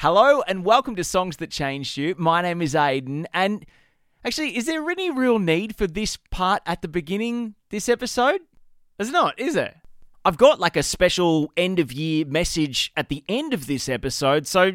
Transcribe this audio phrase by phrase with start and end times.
[0.00, 2.14] Hello and welcome to Songs That Changed You.
[2.16, 3.66] My name is Aiden, and
[4.24, 8.40] actually, is there any real need for this part at the beginning this episode?
[8.96, 9.82] There's not, is there?
[10.24, 14.46] I've got like a special end of year message at the end of this episode,
[14.46, 14.72] so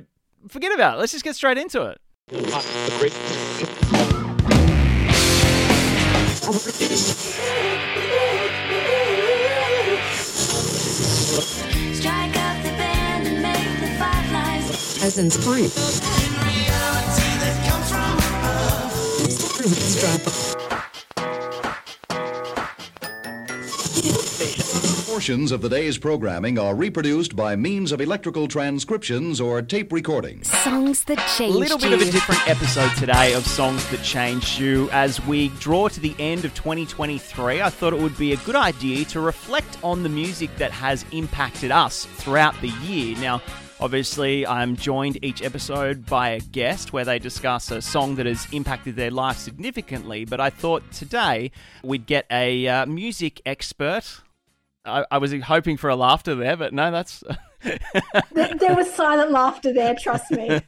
[0.48, 1.00] forget about it.
[1.00, 2.00] Let's just get straight into it.
[15.06, 15.16] Lines.
[15.16, 15.72] Peasants Point.
[25.06, 30.52] Portions of the day's programming are reproduced by means of electrical transcriptions or tape recordings.
[30.64, 31.58] Songs that change you.
[31.58, 31.96] A little bit you.
[31.96, 34.90] of a different episode today of Songs That Changed You.
[34.92, 38.56] As we draw to the end of 2023, I thought it would be a good
[38.56, 43.16] idea to reflect on the music that has impacted us throughout the year.
[43.18, 43.42] Now,
[43.80, 48.48] obviously, I'm joined each episode by a guest where they discuss a song that has
[48.52, 51.52] impacted their life significantly, but I thought today
[51.84, 54.22] we'd get a uh, music expert.
[54.86, 57.24] I, I was hoping for a laughter there, but no, that's.
[58.32, 60.62] There, there was silent laughter there, trust me.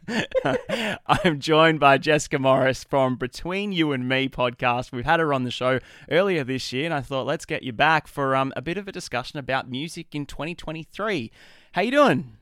[1.05, 4.92] I'm joined by Jessica Morris from Between You and Me podcast.
[4.92, 7.71] We've had her on the show earlier this year, and I thought let's get you
[7.71, 11.31] back for um, a bit of a discussion about music in 2023.
[11.73, 12.38] How you doing?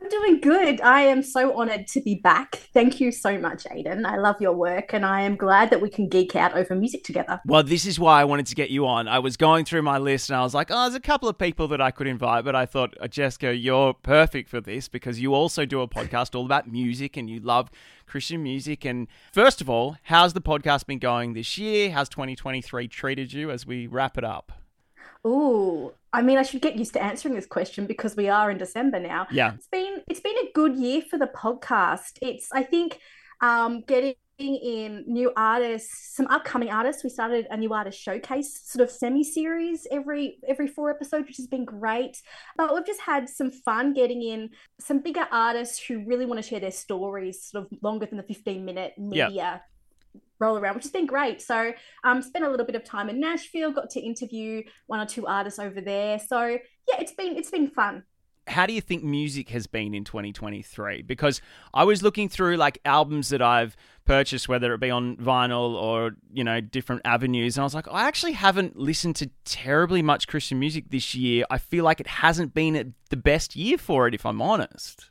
[0.00, 0.80] I'm doing good.
[0.80, 2.56] I am so honored to be back.
[2.72, 4.06] Thank you so much, Aiden.
[4.06, 7.04] I love your work and I am glad that we can geek out over music
[7.04, 7.38] together.
[7.44, 9.08] Well, this is why I wanted to get you on.
[9.08, 11.36] I was going through my list and I was like, oh, there's a couple of
[11.36, 15.20] people that I could invite, but I thought, uh, Jessica, you're perfect for this because
[15.20, 17.70] you also do a podcast all about music and you love
[18.06, 18.86] Christian music.
[18.86, 21.90] And first of all, how's the podcast been going this year?
[21.90, 24.52] How's 2023 treated you as we wrap it up?
[25.26, 28.58] Ooh, I mean, I should get used to answering this question because we are in
[28.58, 29.26] December now.
[29.30, 29.54] Yeah.
[29.54, 32.18] It's been it's been a good year for the podcast.
[32.20, 32.98] It's I think
[33.40, 37.04] um, getting in new artists, some upcoming artists.
[37.04, 41.36] We started a new artist showcase sort of semi series every every four episodes, which
[41.36, 42.20] has been great.
[42.56, 44.50] But we've just had some fun getting in
[44.80, 48.24] some bigger artists who really want to share their stories, sort of longer than the
[48.24, 49.60] fifteen minute Yeah.
[50.38, 51.40] Roll around, which has been great.
[51.42, 51.72] So
[52.04, 55.26] um spent a little bit of time in Nashville, got to interview one or two
[55.26, 56.18] artists over there.
[56.18, 58.04] So yeah, it's been it's been fun.
[58.46, 61.02] how do you think music has been in 2023?
[61.02, 61.40] Because
[61.72, 66.16] I was looking through like albums that I've purchased, whether it be on vinyl or,
[66.32, 67.56] you know, different avenues.
[67.56, 71.44] And I was like, I actually haven't listened to terribly much Christian music this year.
[71.48, 75.10] I feel like it hasn't been the best year for it, if I'm honest.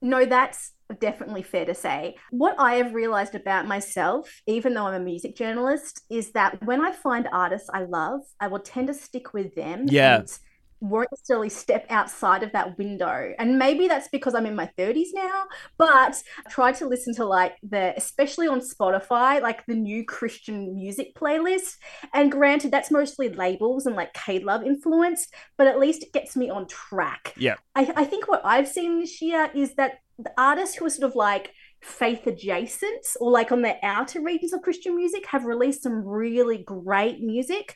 [0.00, 2.16] No, that's definitely fair to say.
[2.30, 6.80] What I have realized about myself, even though I'm a music journalist, is that when
[6.80, 9.86] I find artists I love, I will tend to stick with them.
[9.88, 10.16] Yeah.
[10.20, 10.38] And
[10.80, 13.32] won't necessarily step outside of that window.
[13.38, 15.44] And maybe that's because I'm in my 30s now,
[15.76, 20.74] but I try to listen to like the, especially on Spotify, like the new Christian
[20.74, 21.74] music playlist.
[22.14, 26.36] And granted, that's mostly labels and like K Love influenced, but at least it gets
[26.36, 27.34] me on track.
[27.36, 27.56] Yeah.
[27.74, 31.08] I, I think what I've seen this year is that the artists who are sort
[31.08, 35.82] of like faith adjacent or like on the outer regions of Christian music have released
[35.82, 37.74] some really great music.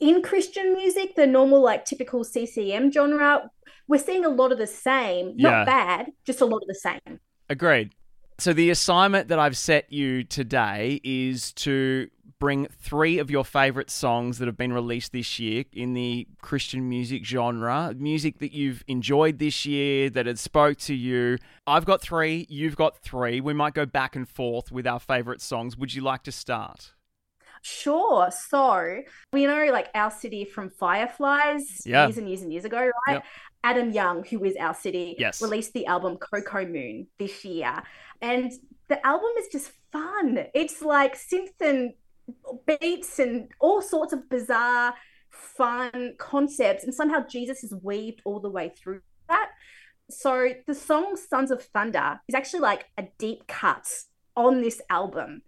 [0.00, 3.50] In Christian music, the normal, like typical CCM genre,
[3.88, 5.34] we're seeing a lot of the same.
[5.36, 5.50] Yeah.
[5.50, 7.20] Not bad, just a lot of the same.
[7.50, 7.90] Agreed.
[8.38, 12.08] So the assignment that I've set you today is to
[12.38, 16.88] bring three of your favorite songs that have been released this year in the Christian
[16.88, 21.38] music genre, music that you've enjoyed this year that had spoke to you.
[21.66, 23.40] I've got three, you've got three.
[23.40, 25.76] We might go back and forth with our favorite songs.
[25.76, 26.92] Would you like to start?
[27.68, 28.30] Sure.
[28.30, 29.02] So
[29.32, 32.06] we know like Owl City from Fireflies Yeah.
[32.06, 33.14] years and years and years ago, right?
[33.14, 33.24] Yep.
[33.64, 35.42] Adam Young, who is Owl City, Yes.
[35.42, 37.82] released the album Coco Moon this year.
[38.22, 38.50] And
[38.88, 40.46] the album is just fun.
[40.54, 41.92] It's like synth and
[42.66, 44.94] beats and all sorts of bizarre,
[45.30, 46.84] fun concepts.
[46.84, 49.50] And somehow Jesus is weaved all the way through that.
[50.10, 53.86] So the song Sons of Thunder is actually like a deep cut
[54.36, 55.42] on this album.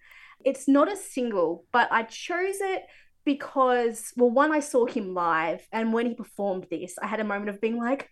[0.45, 2.83] It's not a single, but I chose it
[3.25, 7.25] because, well, one, I saw him live, and when he performed this, I had a
[7.25, 8.09] moment of being like,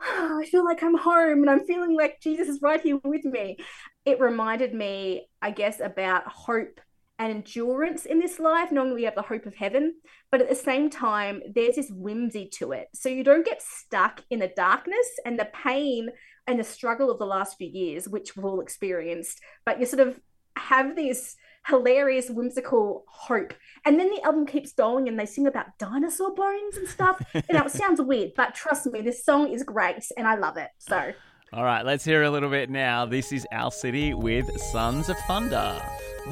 [0.00, 3.24] "Ah, I feel like I'm home and I'm feeling like Jesus is right here with
[3.24, 3.58] me.
[4.04, 6.80] It reminded me, I guess, about hope
[7.18, 9.94] and endurance in this life, knowing we have the hope of heaven.
[10.30, 12.88] But at the same time, there's this whimsy to it.
[12.94, 16.10] So you don't get stuck in the darkness and the pain
[16.46, 20.06] and the struggle of the last few years, which we've all experienced, but you sort
[20.06, 20.18] of
[20.56, 21.36] have this
[21.66, 23.54] hilarious, whimsical hope.
[23.84, 27.22] And then the album keeps going and they sing about dinosaur bones and stuff.
[27.34, 30.56] You know, it sounds weird, but trust me, this song is great and I love
[30.56, 30.70] it.
[30.78, 31.12] So
[31.52, 33.06] All right, let's hear a little bit now.
[33.06, 35.80] This is Owl City with Sons of Thunder.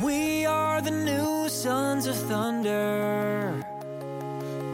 [0.02, 3.60] We are the new sons of thunder.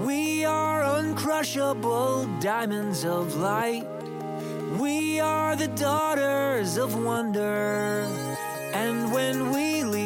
[0.05, 3.87] We are uncrushable diamonds of light.
[4.79, 8.07] We are the daughters of wonder.
[8.75, 10.06] And when we leave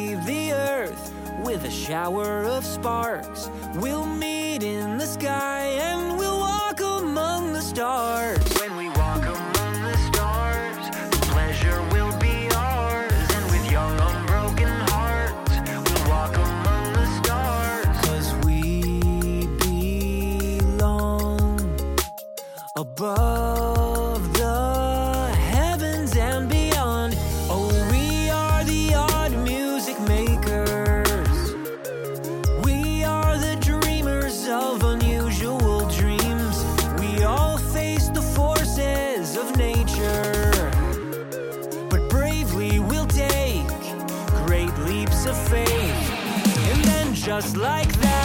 [1.43, 7.61] with a shower of sparks, we'll meet in the sky and we'll walk among the
[7.61, 8.39] stars.
[8.59, 10.77] When we walk among the stars,
[11.11, 13.11] the pleasure will be ours.
[13.35, 17.85] And with young, unbroken hearts, we'll walk among the stars.
[18.05, 19.47] Cause we
[20.67, 21.75] belong
[22.75, 23.40] above
[47.41, 48.20] just like that,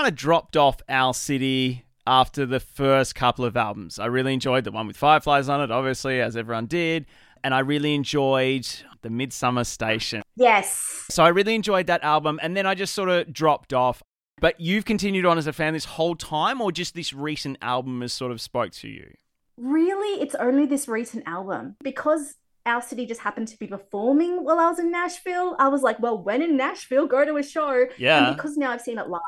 [0.00, 3.98] kind of dropped off Owl City after the first couple of albums.
[3.98, 7.04] I really enjoyed the one with Fireflies on it, obviously, as everyone did.
[7.44, 8.66] And I really enjoyed
[9.02, 10.22] the Midsummer Station.
[10.36, 11.04] Yes.
[11.10, 12.40] So I really enjoyed that album.
[12.42, 14.02] And then I just sort of dropped off.
[14.40, 18.00] But you've continued on as a fan this whole time, or just this recent album
[18.00, 19.12] has sort of spoke to you?
[19.58, 24.58] Really, it's only this recent album because Owl City just happened to be performing while
[24.58, 25.56] I was in Nashville.
[25.58, 27.84] I was like, well, when in Nashville, go to a show.
[27.98, 28.28] Yeah.
[28.28, 29.20] And because now I've seen it live.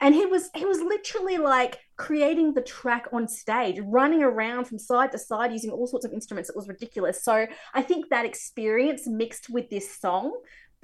[0.00, 4.78] And he was he was literally like creating the track on stage, running around from
[4.78, 6.50] side to side using all sorts of instruments.
[6.50, 7.22] It was ridiculous.
[7.22, 10.32] So I think that experience mixed with this song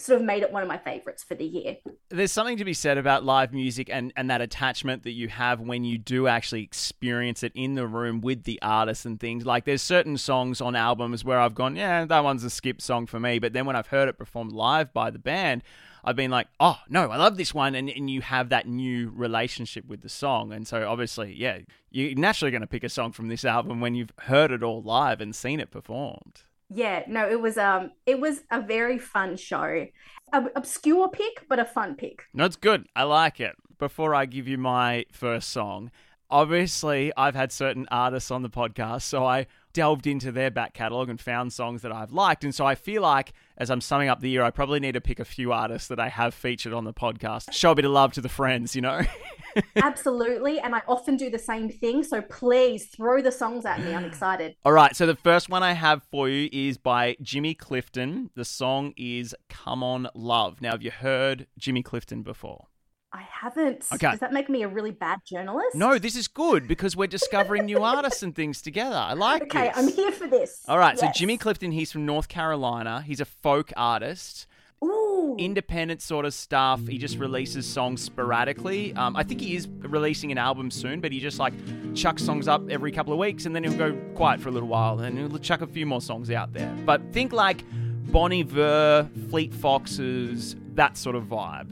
[0.00, 1.76] sort of made it one of my favorites for the year.
[2.09, 5.61] There's something to be said about live music and, and that attachment that you have
[5.61, 9.47] when you do actually experience it in the room with the artist and things.
[9.47, 13.07] Like there's certain songs on albums where I've gone, yeah, that one's a skip song
[13.07, 13.38] for me.
[13.38, 15.62] But then when I've heard it performed live by the band,
[16.04, 19.11] I've been like, oh no, I love this one, and, and you have that new
[19.14, 21.59] relationship with the song, and so obviously, yeah,
[21.90, 24.83] you're naturally going to pick a song from this album when you've heard it all
[24.83, 26.42] live and seen it performed.
[26.73, 29.87] Yeah, no, it was um it was a very fun show.
[30.33, 32.25] A obscure pick, but a fun pick.
[32.33, 32.87] No, it's good.
[32.95, 33.57] I like it.
[33.78, 35.90] Before I give you my first song,
[36.30, 41.09] obviously I've had certain artists on the podcast, so I delved into their back catalogue
[41.09, 42.45] and found songs that I've liked.
[42.45, 45.00] And so I feel like as I'm summing up the year, I probably need to
[45.00, 47.53] pick a few artists that I have featured on the podcast.
[47.53, 49.03] Show a bit of love to the friends, you know?
[49.77, 50.59] Absolutely.
[50.61, 52.03] And I often do the same thing.
[52.03, 53.95] So please throw the songs at me.
[53.95, 54.57] I'm excited.
[54.65, 58.31] All right, so the first one I have for you is by Jimmy Clifton.
[58.35, 60.61] The song is Come On Love.
[60.61, 62.70] Now, have you heard Jimmy Clifton before?
[63.12, 63.87] I haven't.
[63.93, 64.11] Okay.
[64.12, 65.75] Does that make me a really bad journalist?
[65.75, 68.95] No, this is good because we're discovering new artists and things together.
[68.97, 69.49] I like it.
[69.49, 69.76] Okay, this.
[69.76, 70.64] I'm here for this.
[70.69, 73.02] All right, so Jimmy Clifton, he's from North Carolina.
[73.02, 74.47] He's a folk artist.
[74.83, 75.37] Ooh.
[75.38, 76.81] independent sort of stuff.
[76.88, 78.95] He just releases songs sporadically.
[78.95, 81.52] Um, I think he is releasing an album soon, but he just like
[81.95, 84.71] chucks songs up every couple of weeks and then he'll go quiet for a little
[84.71, 86.75] while and he'll chuck a few more songs out there.
[86.87, 87.62] But think like
[88.11, 91.69] Bon Iver, Fleet Foxes, that sort of vibe.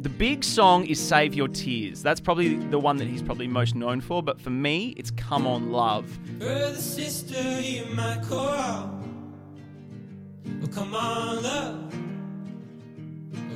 [0.00, 2.04] The big song is Save Your Tears.
[2.04, 5.44] That's probably the one that he's probably most known for, but for me, it's Come
[5.44, 6.06] On Love.
[6.38, 7.34] Brother, sister,
[8.28, 8.94] call.
[10.72, 11.94] Come on, love.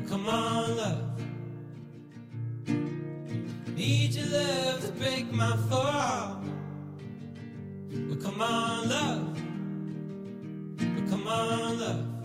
[0.08, 1.20] Come on, love.
[3.76, 6.42] Need your love to break my fall.
[8.20, 9.38] Come on, love.
[11.08, 12.21] Come on, love.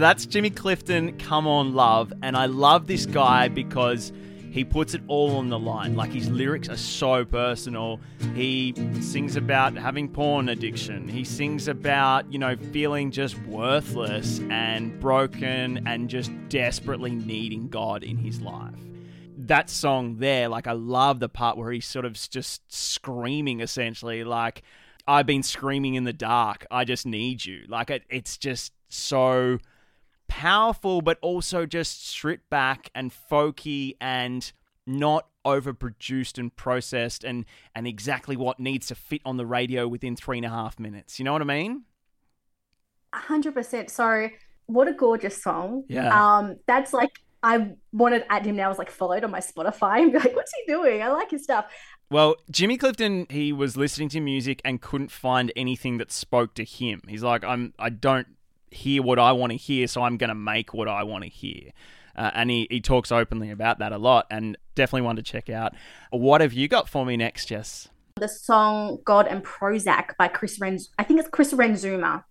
[0.00, 2.10] That's Jimmy Clifton, Come On Love.
[2.22, 4.12] And I love this guy because
[4.50, 5.94] he puts it all on the line.
[5.94, 8.00] Like his lyrics are so personal.
[8.34, 11.06] He sings about having porn addiction.
[11.06, 18.02] He sings about, you know, feeling just worthless and broken and just desperately needing God
[18.02, 18.74] in his life.
[19.36, 24.24] That song there, like I love the part where he's sort of just screaming essentially,
[24.24, 24.62] like,
[25.06, 26.66] I've been screaming in the dark.
[26.70, 27.66] I just need you.
[27.68, 29.58] Like it, it's just so
[30.30, 34.52] powerful, but also just stripped back and folky and
[34.86, 40.14] not overproduced and processed and and exactly what needs to fit on the radio within
[40.16, 41.18] three and a half minutes.
[41.18, 41.84] You know what I mean?
[43.12, 43.90] hundred percent.
[43.90, 44.28] So
[44.66, 45.84] what a gorgeous song.
[45.88, 46.38] Yeah.
[46.38, 47.10] Um, that's like
[47.42, 48.66] I wanted at him now.
[48.66, 51.02] I was like followed on my Spotify and be like, what's he doing?
[51.02, 51.66] I like his stuff.
[52.08, 56.64] Well, Jimmy Clifton, he was listening to music and couldn't find anything that spoke to
[56.64, 57.02] him.
[57.08, 58.26] He's like, I'm, I don't
[58.70, 61.30] hear what I want to hear, so I'm going to make what I want to
[61.30, 61.70] hear.
[62.16, 65.48] Uh, and he, he talks openly about that a lot, and definitely one to check
[65.48, 65.74] out.
[66.10, 67.88] What have you got for me next, Jess?
[68.16, 70.88] The song "God and Prozac" by Chris Renz.
[70.98, 72.24] I think it's Chris Renzema,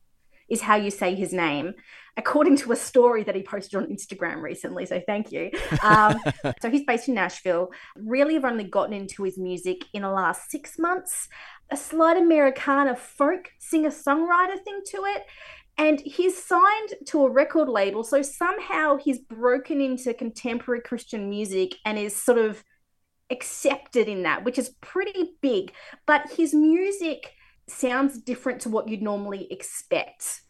[0.50, 1.74] is how you say his name,
[2.18, 4.86] according to a story that he posted on Instagram recently.
[4.86, 5.52] So thank you.
[5.82, 6.20] Um,
[6.62, 7.70] so he's based in Nashville.
[7.96, 11.28] Really, have only gotten into his music in the last six months.
[11.72, 15.26] A slight Americana folk singer songwriter thing to it.
[15.80, 18.04] And he's signed to a record label.
[18.04, 22.66] So somehow he's broken into contemporary Christian music and is sort of
[23.30, 25.72] accepted in that, which is pretty big.
[26.06, 27.32] But his music
[27.70, 30.42] sounds different to what you'd normally expect.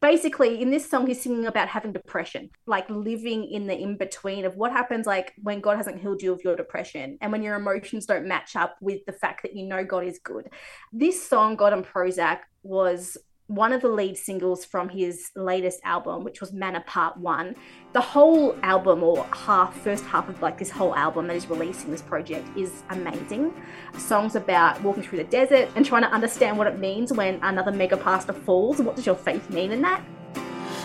[0.00, 4.44] Basically, in this song, he's singing about having depression, like living in the in between
[4.44, 7.56] of what happens, like when God hasn't healed you of your depression and when your
[7.56, 10.48] emotions don't match up with the fact that you know God is good.
[10.92, 13.16] This song, God and Prozac, was
[13.48, 17.54] one of the lead singles from his latest album, which was Manna Part One.
[17.92, 21.90] The whole album, or half, first half of like this whole album that he's releasing
[21.90, 23.54] this project, is amazing.
[23.98, 27.70] Songs about walking through the desert and trying to understand what it means when another
[27.70, 28.80] mega pastor falls.
[28.80, 30.02] What does your faith mean in that?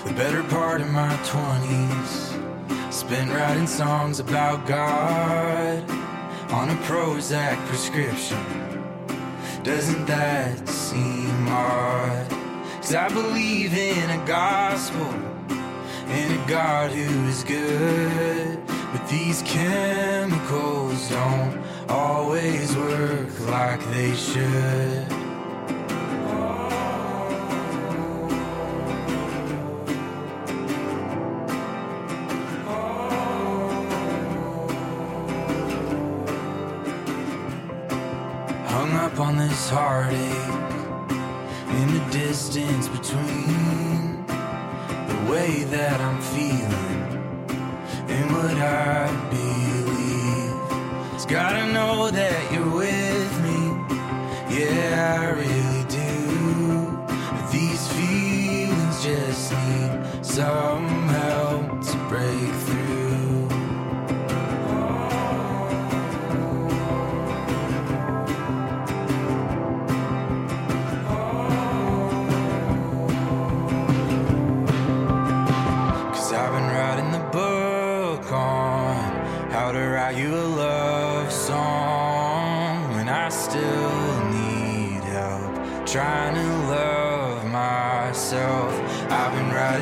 [0.06, 5.89] The better part of my 20s spent writing songs about God
[6.52, 8.38] on a Prozac prescription.
[9.63, 12.40] Doesn't that seem odd?
[12.81, 15.05] Cause I believe in a gospel
[16.07, 18.59] and a God who is good.
[18.91, 25.20] But these chemicals don't always work like they should.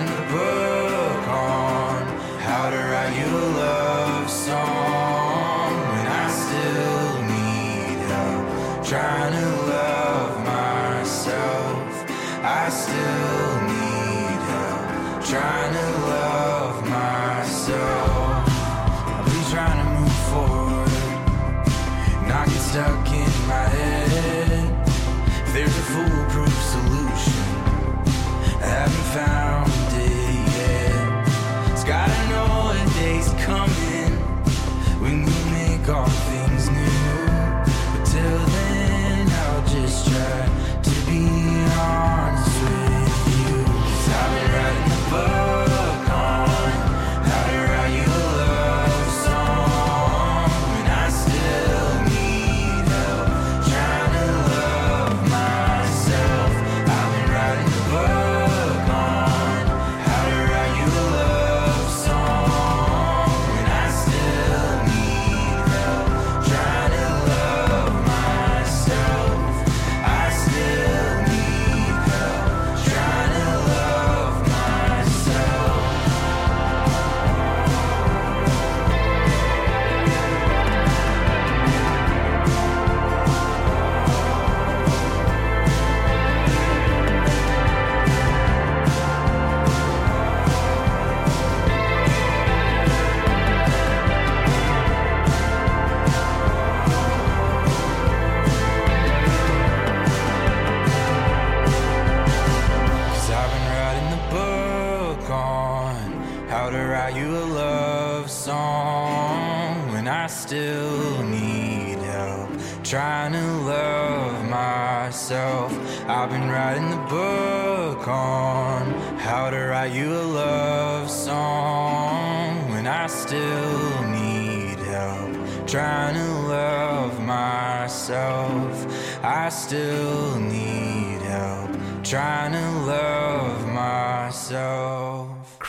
[0.10, 2.02] A book on
[2.40, 12.06] how to write a love song when I still need help trying to love myself.
[12.44, 15.89] I still need help trying to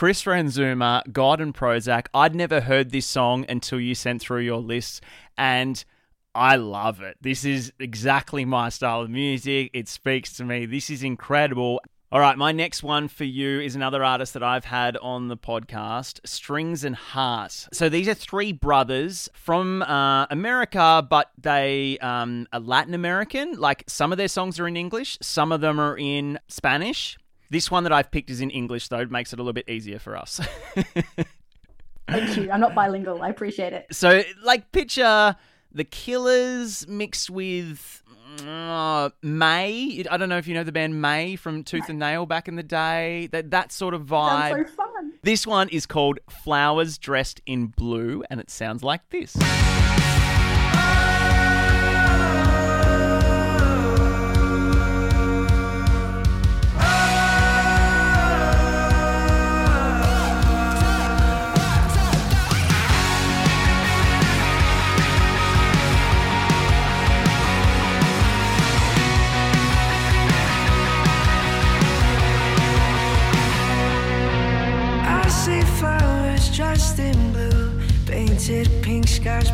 [0.01, 2.07] Chris Renzema, God and Prozac.
[2.11, 5.03] I'd never heard this song until you sent through your list,
[5.37, 5.85] and
[6.33, 7.17] I love it.
[7.21, 9.69] This is exactly my style of music.
[9.75, 10.65] It speaks to me.
[10.65, 11.81] This is incredible.
[12.11, 15.37] All right, my next one for you is another artist that I've had on the
[15.37, 17.69] podcast, Strings and Hearts.
[17.71, 23.53] So these are three brothers from uh, America, but they um, are Latin American.
[23.53, 27.19] Like some of their songs are in English, some of them are in Spanish.
[27.51, 28.99] This one that I've picked is in English, though.
[28.99, 30.39] It makes it a little bit easier for us.
[32.07, 32.49] Thank you.
[32.49, 33.21] I'm not bilingual.
[33.21, 33.87] I appreciate it.
[33.91, 35.35] So, like, picture
[35.73, 38.03] the Killers mixed with
[38.47, 40.01] uh, Mae.
[40.09, 42.55] I don't know if you know the band Mae from Tooth and Nail back in
[42.55, 43.27] the day.
[43.33, 44.51] That that sort of vibe.
[44.51, 45.13] Sounds so fun.
[45.21, 49.35] This one is called Flowers Dressed in Blue, and it sounds like this.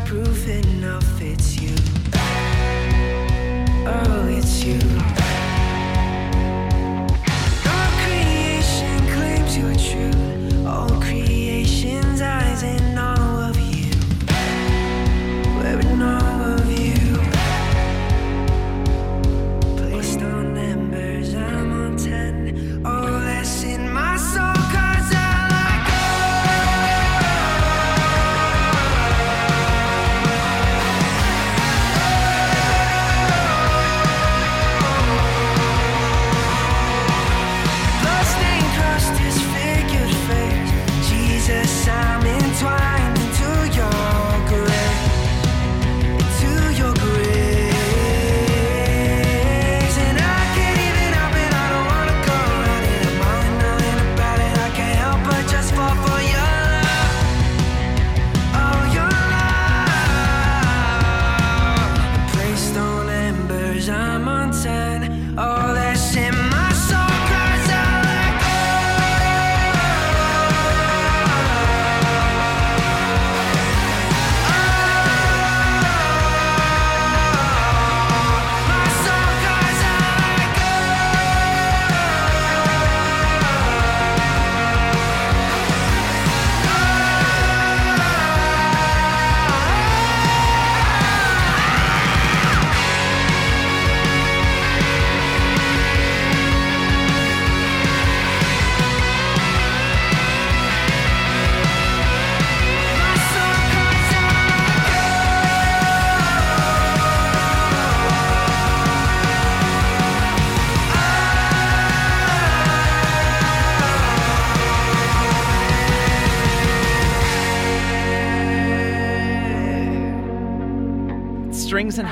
[0.08, 1.17] Proof enough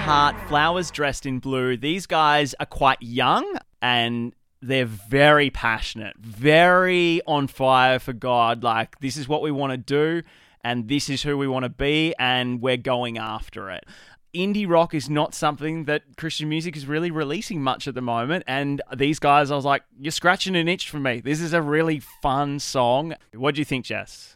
[0.05, 1.77] Heart, Flowers Dressed in Blue.
[1.77, 8.63] These guys are quite young and they're very passionate, very on fire for God.
[8.63, 10.21] Like, this is what we want to do,
[10.63, 13.87] and this is who we want to be, and we're going after it.
[14.35, 18.43] Indie rock is not something that Christian music is really releasing much at the moment.
[18.45, 21.19] And these guys, I was like, you're scratching an itch for me.
[21.19, 23.15] This is a really fun song.
[23.33, 24.35] What do you think, Jess?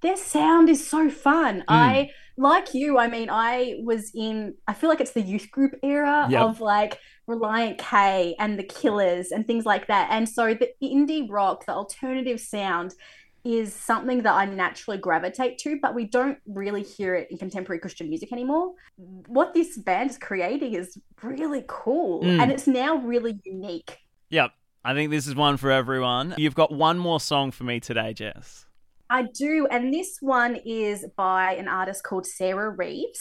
[0.00, 1.62] Their sound is so fun.
[1.68, 2.21] I hmm.
[2.36, 2.98] Like you.
[2.98, 4.54] I mean, I was in.
[4.66, 6.42] I feel like it's the youth group era Yep.
[6.42, 10.08] of like Relient K and the Killers and things like that.
[10.10, 12.94] And so the indie rock, the alternative sound,
[13.44, 17.80] is something that I naturally gravitate to, but we don't really hear it in contemporary
[17.80, 18.72] Christian music anymore.
[18.96, 22.40] What this band is creating is really cool, Mm.
[22.40, 23.98] and it's now really unique.
[24.30, 24.52] Yep.
[24.84, 26.34] I think this is one for everyone.
[26.38, 28.66] You've got one more song for me today, Jess.
[29.12, 33.20] I do, and this one is by an artist called Sarah Reeves.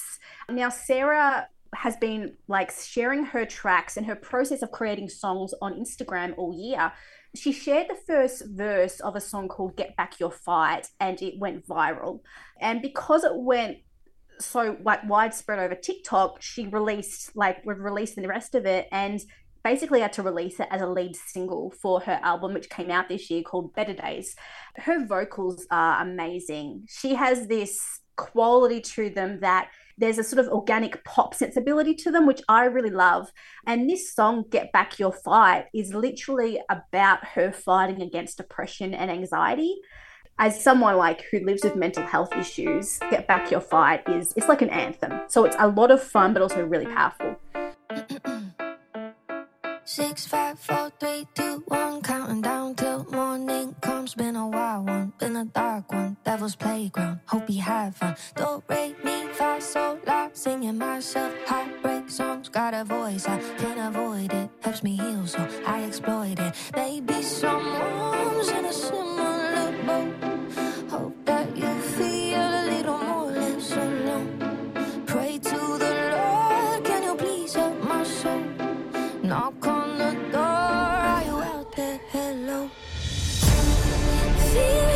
[0.49, 5.73] Now, Sarah has been like sharing her tracks and her process of creating songs on
[5.73, 6.93] Instagram all year.
[7.35, 11.37] She shared the first verse of a song called Get Back Your Fight, and it
[11.39, 12.21] went viral.
[12.61, 13.79] And because it went
[14.39, 19.19] so like widespread over TikTok, she released like would release the rest of it and
[19.63, 23.09] basically had to release it as a lead single for her album, which came out
[23.09, 24.35] this year called Better Days.
[24.77, 26.85] Her vocals are amazing.
[26.89, 32.11] She has this quality to them that there's a sort of organic pop sensibility to
[32.11, 33.31] them, which I really love.
[33.67, 39.11] And this song, Get Back Your Fight, is literally about her fighting against depression and
[39.11, 39.75] anxiety.
[40.39, 44.47] As someone like who lives with mental health issues, Get Back Your Fight is it's
[44.47, 45.21] like an anthem.
[45.27, 47.39] So it's a lot of fun, but also really powerful.
[49.93, 52.01] Six, five, four, three, two, one.
[52.01, 54.15] Counting down till morning comes.
[54.15, 56.15] Been a wild one, been a dark one.
[56.23, 57.19] Devil's playground.
[57.25, 58.15] Hope you have fun.
[58.37, 60.29] Don't rate me, fa, so la.
[60.31, 62.47] Singing myself heartbreak songs.
[62.47, 64.49] Got a voice, I can't avoid it.
[64.61, 66.55] Helps me heal, so I exploit it.
[66.73, 70.13] Maybe someone's in a similar boat.
[70.89, 71.40] Hope that
[82.61, 82.69] Hello.
[84.53, 84.90] Feelings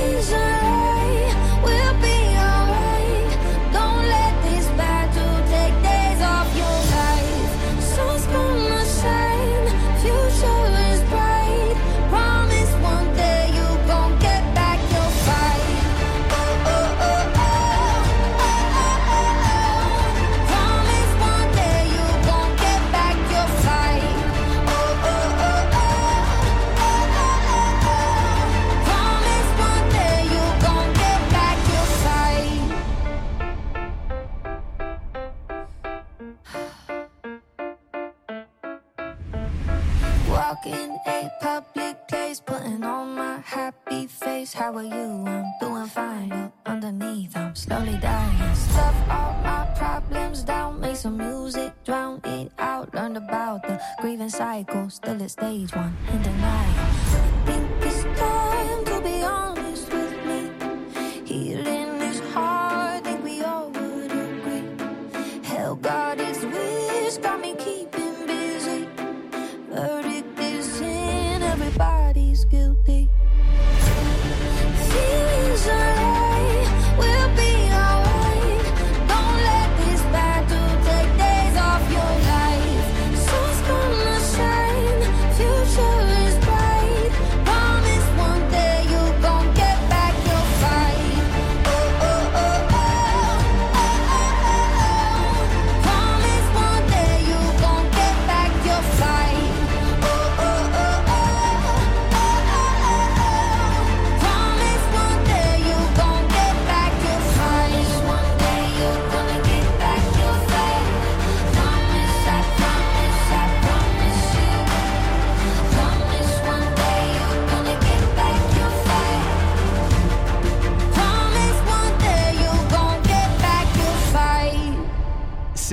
[67.15, 67.64] wish, got me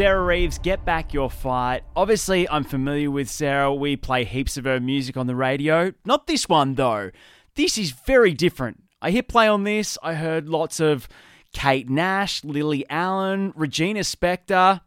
[0.03, 1.85] Sarah Reeves, Get Back Your Fight.
[1.95, 3.73] Obviously, I'm familiar with Sarah.
[3.73, 5.93] We play heaps of her music on the radio.
[6.05, 7.13] Not this one, though.
[7.55, 8.83] This is very different.
[9.01, 9.97] I hit play on this.
[10.03, 11.07] I heard lots of
[11.53, 14.81] Kate Nash, Lily Allen, Regina Spektor.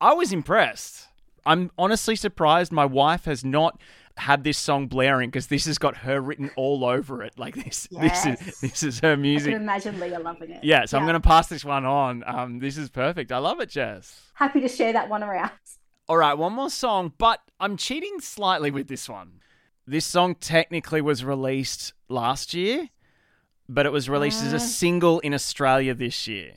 [0.00, 1.06] I was impressed.
[1.44, 3.80] I'm honestly surprised my wife has not
[4.18, 7.38] have this song blaring because this has got her written all over it.
[7.38, 9.54] Like this, this is this is her I can music.
[9.54, 10.64] imagine Leah loving it.
[10.64, 12.24] Yeah, so I'm going to pass this one on.
[12.26, 13.30] Um, this is perfect.
[13.30, 14.22] I love it, Jess.
[14.34, 15.50] Happy to share that one around.
[16.08, 19.40] All right, one more song, but I'm cheating slightly with this one.
[19.86, 22.88] This song technically was released last year,
[23.68, 26.52] but it was released as a single in Australia this year.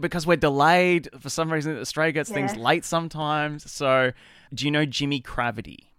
[0.00, 3.70] Because we're delayed, for some reason, Australia gets things late sometimes.
[3.70, 4.12] So,
[4.52, 5.93] do you know Jimi Cravity?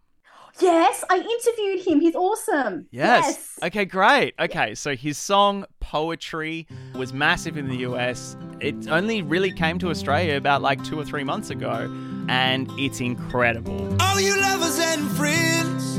[0.61, 1.99] Yes, I interviewed him.
[1.99, 2.87] He's awesome.
[2.91, 3.59] Yes.
[3.61, 4.33] Okay, great.
[4.39, 6.65] Okay, so his song Poetry
[6.95, 8.37] was massive in the US.
[8.59, 11.89] It only really came to Australia about like two or three months ago,
[12.29, 13.95] and it's incredible.
[14.01, 15.97] All you lovers and friends,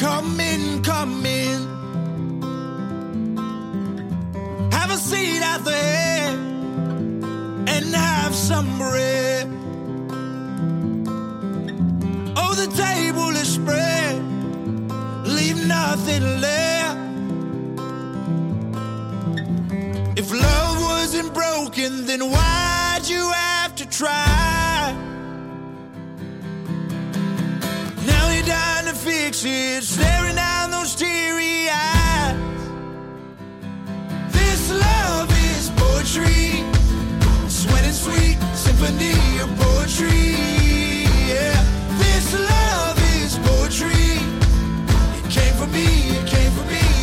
[0.00, 1.72] come in, come in.
[4.72, 6.34] Have a seat at the head
[7.68, 9.46] and have some bread.
[12.36, 13.13] Oh, the table
[16.20, 16.96] leave
[19.34, 20.14] nothing.
[20.16, 24.94] If love wasn't broken, then why'd you have to try?
[28.06, 32.36] Now you're dying to fix it, staring down those teary eyes.
[34.32, 36.64] This love is poetry,
[37.48, 40.36] sweat and sweet symphony of poetry.
[41.28, 41.53] Yeah,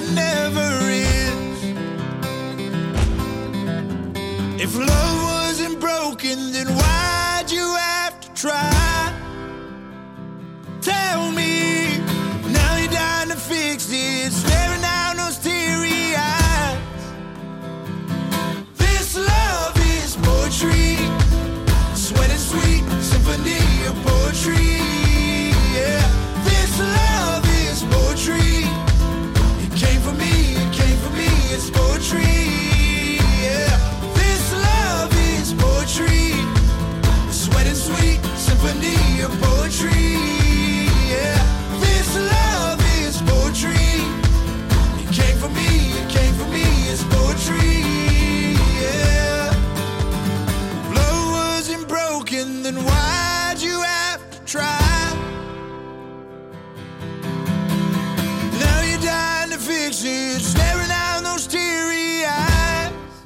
[0.00, 1.62] never ends.
[4.62, 5.17] If love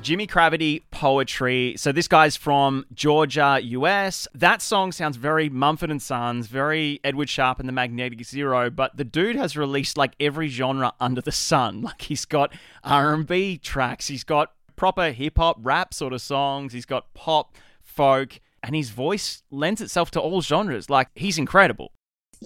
[0.02, 1.74] Jimi Cravity poetry.
[1.76, 4.26] So this guy's from Georgia, US.
[4.34, 8.96] That song sounds very Mumford and Sons, very Edward Sharpe and the Magnetic Zero, but
[8.96, 11.82] the dude has released like every genre under the sun.
[11.92, 16.86] Like he's got R&B tracks, he's got proper hip hop rap sort of songs, he's
[16.86, 20.90] got pop, folk, and his voice lends itself to all genres.
[20.90, 21.92] Like he's incredible.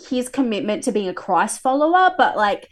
[0.08, 2.68] His commitment to being a Christ follower, but like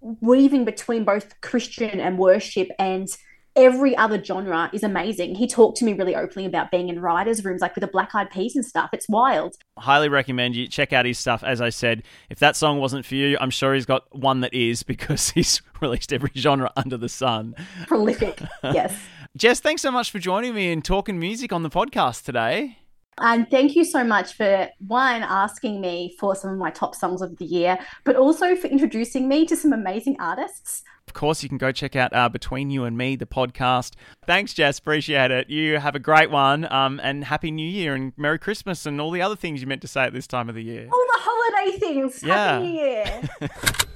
[0.00, 3.08] weaving between both Christian and worship and
[3.56, 5.34] every other genre is amazing.
[5.36, 8.14] He talked to me really openly about being in writers' rooms, like with the Black
[8.14, 8.90] Eyed Peas and stuff.
[8.92, 9.56] It's wild.
[9.78, 11.42] highly recommend you check out his stuff.
[11.44, 14.54] As I said, if that song wasn't for you, I'm sure he's got one that
[14.54, 17.54] is because he's released every genre under the sun.
[17.86, 18.96] Prolific, yes.
[19.36, 22.78] Jess, thanks so much for joining me and talking music on the podcast today.
[23.18, 27.22] And thank you so much for one asking me for some of my top songs
[27.22, 30.82] of the year, but also for introducing me to some amazing artists.
[31.06, 33.92] Of course, you can go check out uh, Between You and Me, the podcast.
[34.26, 34.78] Thanks, Jess.
[34.78, 35.50] Appreciate it.
[35.50, 36.70] You have a great one.
[36.72, 39.82] Um, and Happy New Year and Merry Christmas and all the other things you meant
[39.82, 40.88] to say at this time of the year.
[40.90, 42.22] All the holiday things.
[42.22, 42.34] Yeah.
[42.34, 43.22] Happy New Year.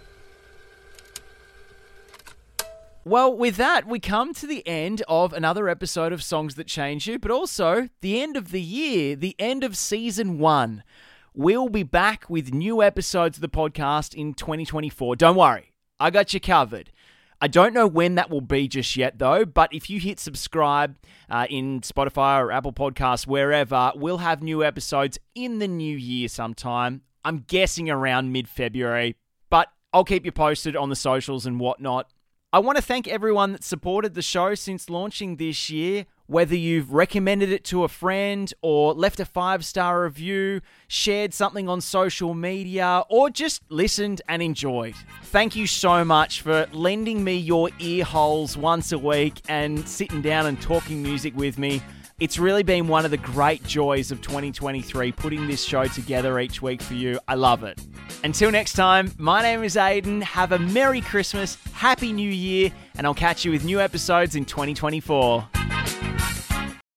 [3.08, 7.06] Well, with that, we come to the end of another episode of Songs That Change
[7.06, 10.84] You, but also the end of the year, the end of season one.
[11.32, 15.16] We'll be back with new episodes of the podcast in 2024.
[15.16, 16.92] Don't worry, I got you covered.
[17.40, 20.98] I don't know when that will be just yet, though, but if you hit subscribe
[21.30, 26.28] uh, in Spotify or Apple Podcasts, wherever, we'll have new episodes in the new year
[26.28, 27.00] sometime.
[27.24, 29.16] I'm guessing around mid February,
[29.48, 32.12] but I'll keep you posted on the socials and whatnot.
[32.50, 36.06] I want to thank everyone that supported the show since launching this year.
[36.28, 41.68] whether you've recommended it to a friend or left a five star review, shared something
[41.70, 44.94] on social media, or just listened and enjoyed.
[45.24, 50.20] Thank you so much for lending me your ear holes once a week and sitting
[50.20, 51.82] down and talking music with me.
[52.20, 56.60] It's really been one of the great joys of 2023 putting this show together each
[56.60, 57.20] week for you.
[57.28, 57.80] I love it.
[58.24, 60.20] Until next time, my name is Aiden.
[60.24, 64.44] Have a Merry Christmas, Happy New Year, and I'll catch you with new episodes in
[64.44, 65.48] 2024.